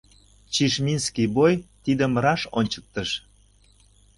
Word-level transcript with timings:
Чишминский 0.53 1.27
бой 1.35 1.53
тидым 1.83 2.13
раш 2.23 2.41
ончыктыш. 2.59 3.09